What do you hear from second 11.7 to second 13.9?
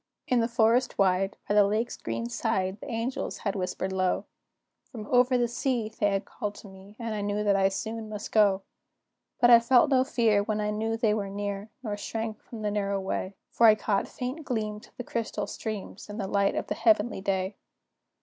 Nor shrank from the narrow way, For I